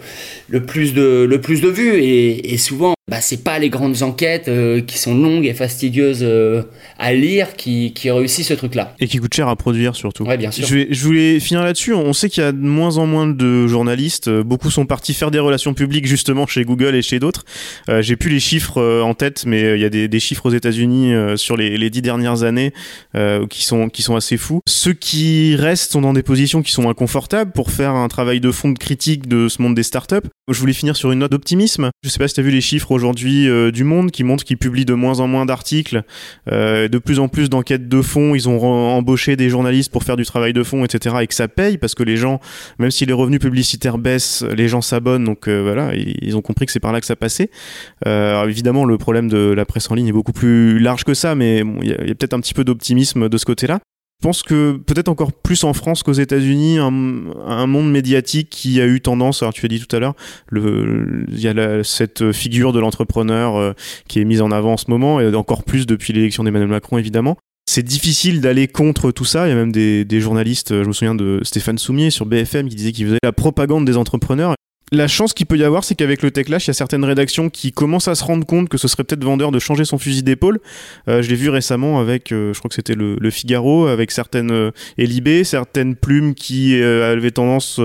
[0.49, 2.01] le plus de le plus de vues.
[2.01, 6.25] Et, et souvent bah, c'est pas les grandes enquêtes euh, qui sont longues et fastidieuses
[6.97, 10.23] à lire qui, qui réussissent ce truc là et qui coûtent cher à produire surtout.
[10.23, 10.65] Ouais bien sûr.
[10.65, 11.93] Je, vais, je voulais finir là-dessus.
[11.93, 14.29] On sait qu'il y a de moins en moins de journalistes.
[14.29, 17.43] Beaucoup sont partis faire des relations public justement chez Google et chez d'autres.
[17.89, 20.47] Euh, j'ai plus les chiffres euh, en tête, mais euh, il y a des, chiffres
[20.47, 22.73] aux États-Unis sur les, dix dernières années
[23.49, 24.61] qui sont qui sont assez fous.
[24.67, 28.51] Ceux qui restent sont dans des positions qui sont inconfortables pour faire un travail de
[28.51, 30.27] fond de critique de ce monde des startups.
[30.49, 31.89] Je voulais finir sur une note d'optimisme.
[32.03, 34.57] Je sais pas si tu as vu les chiffres aujourd'hui du Monde qui montrent qu'ils
[34.57, 36.03] publient de moins en moins d'articles,
[36.47, 38.33] de plus en plus d'enquêtes de fond.
[38.33, 41.17] Ils ont embauché des journalistes pour faire du travail de fond, etc.
[41.21, 42.39] Et que ça paye parce que les gens,
[42.79, 45.25] même si les revenus publicitaires baissent, les gens s'abonnent.
[45.25, 45.47] Donc
[45.93, 47.49] ils ont compris que c'est par là que ça passait.
[48.05, 51.35] Euh, évidemment, le problème de la presse en ligne est beaucoup plus large que ça,
[51.35, 53.79] mais il y a, peut-être un petit peu d'optimisme de ce côté-là.
[54.21, 58.87] Je pense que peut-être encore plus en France qu'aux États-Unis, un, monde médiatique qui a
[58.87, 60.15] eu tendance, alors tu as dit tout à l'heure,
[60.53, 63.73] il y a cette figure de l'entrepreneur euh,
[64.07, 66.97] qui est mise en avant en ce moment, et encore plus depuis l'élection d'Emmanuel Macron
[66.97, 67.37] évidemment.
[67.67, 69.47] C'est difficile d'aller contre tout ça.
[69.47, 72.69] Il y a même des, des, journalistes, je me souviens de Stéphane Soumier sur BFM
[72.69, 74.53] qui disait qu'il faisait la propagande des entrepreneurs
[74.91, 77.49] la chance qu'il peut y avoir, c'est qu'avec le Techlash, il y a certaines rédactions
[77.49, 80.21] qui commencent à se rendre compte que ce serait peut-être vendeur de changer son fusil
[80.21, 80.59] d'épaule.
[81.07, 84.51] Euh, je l'ai vu récemment avec, euh, je crois que c'était le, Figaro, avec certaines
[84.51, 87.81] euh, certaines plumes qui euh, avaient tendance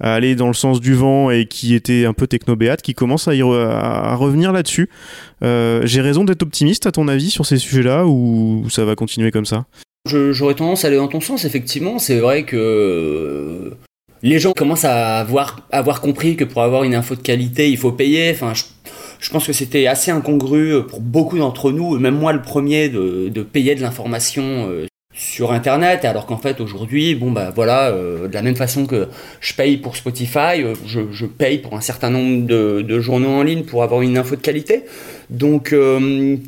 [0.00, 3.28] à aller dans le sens du vent et qui étaient un peu technobéates, qui commencent
[3.28, 4.88] à, à revenir là-dessus.
[5.42, 9.44] J'ai raison d'être optimiste à ton avis sur ces sujets-là ou ça va continuer comme
[9.44, 9.66] ça?
[10.06, 11.98] J'aurais tendance à aller dans ton sens, effectivement.
[11.98, 13.72] C'est vrai que
[14.24, 17.76] les gens commencent à avoir, avoir compris que pour avoir une info de qualité, il
[17.76, 18.30] faut payer.
[18.30, 18.54] Enfin,
[19.20, 23.42] je, pense que c'était assez incongru pour beaucoup d'entre nous, même moi le premier, de,
[23.42, 26.06] payer de l'information euh, sur internet.
[26.06, 29.08] Alors qu'en fait aujourd'hui bon bah voilà euh, de la même façon que
[29.40, 33.64] je paye pour Spotify euh, je, paye pour un certain nombre de, journaux en ligne
[33.64, 34.84] pour avoir une info de qualité.
[35.28, 35.74] Donc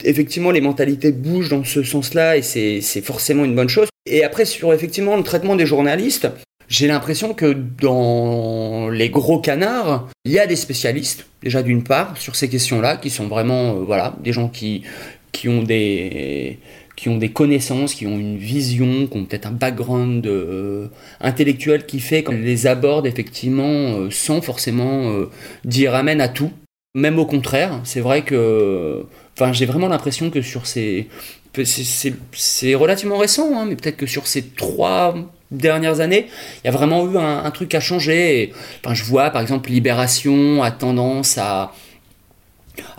[0.02, 3.88] effectivement les mentalités bougent dans ce sens là et c'est forcément une bonne chose.
[4.06, 6.28] Et après sur effectivement le traitement des journalistes
[6.68, 12.16] j'ai l'impression que dans les gros canards, il y a des spécialistes, déjà d'une part,
[12.16, 14.82] sur ces questions-là, qui sont vraiment euh, voilà, des gens qui,
[15.30, 16.58] qui, ont des,
[16.96, 20.88] qui ont des connaissances, qui ont une vision, qui ont peut-être un background euh,
[21.20, 25.12] intellectuel qui fait qu'on les aborde effectivement euh, sans forcément
[25.64, 26.50] dire amen à tout.
[26.94, 31.08] Même au contraire, c'est vrai que enfin, j'ai vraiment l'impression que sur ces...
[32.32, 35.14] C'est relativement récent, hein, mais peut-être que sur ces trois
[35.50, 36.26] dernières années,
[36.62, 38.52] il y a vraiment eu un, truc à changer.
[38.90, 41.72] je vois par exemple Libération a tendance à,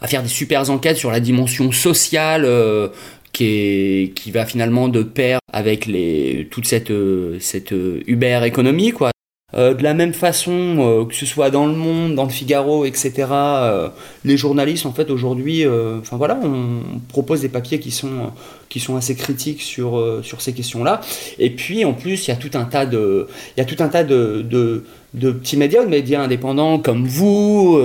[0.06, 2.90] faire des super enquêtes sur la dimension sociale euh,
[3.34, 8.92] qui va finalement de pair avec les, toute cette, euh, cette euh, Uber économie.
[8.92, 9.12] Quoi.
[9.56, 12.84] Euh, de la même façon, euh, que ce soit dans le Monde, dans le Figaro,
[12.84, 13.88] etc., euh,
[14.26, 18.34] les journalistes, en fait, aujourd'hui, enfin voilà, on propose des papiers qui sont,
[18.68, 21.00] qui sont assez critiques sur, sur ces questions-là.
[21.40, 23.88] Et puis, en plus, il y a tout un tas de, y a tout un
[23.88, 24.84] tas de, de,
[25.14, 27.80] de petits médias, de médias indépendants comme vous,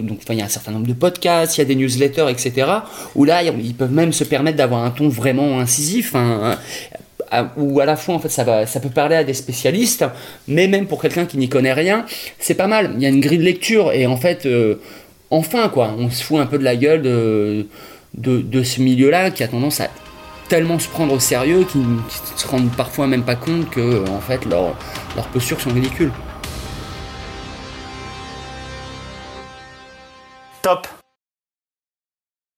[0.00, 2.70] donc il y a un certain nombre de podcasts, il y a des newsletters, etc.,
[3.16, 6.14] où là, ils peuvent même se permettre d'avoir un ton vraiment incisif.
[6.14, 6.56] Hein,
[7.56, 10.04] où à la fois en fait ça peut parler à des spécialistes
[10.46, 12.04] mais même pour quelqu'un qui n'y connaît rien
[12.38, 12.92] c'est pas mal.
[12.96, 14.76] Il y a une grille de lecture et en fait euh,
[15.30, 19.42] enfin quoi on se fout un peu de la gueule de, ce milieu là qui
[19.42, 19.88] a tendance à
[20.48, 21.98] tellement se prendre au sérieux qu'ils ne
[22.36, 24.74] se rendent parfois même pas compte que en fait leurs
[25.16, 26.12] leur postures sont ridicules.
[30.62, 30.88] Top